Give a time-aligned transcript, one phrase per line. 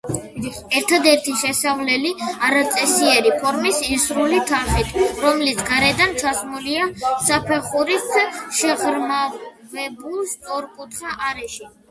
[0.77, 2.13] ერთადერთი შესასვლელი
[2.47, 6.87] არაწესიერი ფორმის, ისრული თაღით, რომლიც გარედან ჩასმულია
[7.29, 8.15] საფეხურით
[8.61, 11.71] შეღრმავებულ, სწორკუთხა არეში.